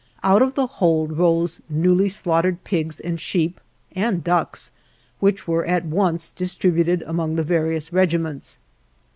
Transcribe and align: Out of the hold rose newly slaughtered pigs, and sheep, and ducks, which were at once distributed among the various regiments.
Out 0.23 0.41
of 0.41 0.55
the 0.55 0.65
hold 0.65 1.19
rose 1.19 1.61
newly 1.69 2.09
slaughtered 2.09 2.63
pigs, 2.63 2.99
and 2.99 3.19
sheep, 3.21 3.61
and 3.91 4.23
ducks, 4.23 4.71
which 5.19 5.47
were 5.47 5.63
at 5.67 5.85
once 5.85 6.31
distributed 6.31 7.03
among 7.03 7.35
the 7.35 7.43
various 7.43 7.93
regiments. 7.93 8.57